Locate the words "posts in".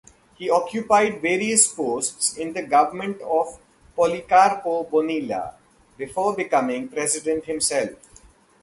1.71-2.53